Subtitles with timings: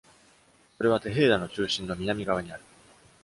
[0.77, 2.63] それはテヘーダの中心の南側にある。